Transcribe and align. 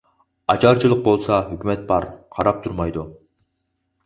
ئاچارچىلىق 0.53 1.03
بولسا 1.07 1.37
ھۆكۈمەت 1.49 1.83
بار، 1.93 2.09
قاراپ 2.39 2.65
تۇرمايدۇ. 2.65 3.05